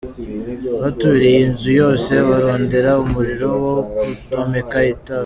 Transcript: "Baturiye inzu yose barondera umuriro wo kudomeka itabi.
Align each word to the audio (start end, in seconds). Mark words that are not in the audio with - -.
"Baturiye 0.81 1.37
inzu 1.45 1.69
yose 1.81 2.11
barondera 2.29 2.91
umuriro 3.03 3.47
wo 3.63 3.75
kudomeka 3.97 4.77
itabi. 4.93 5.09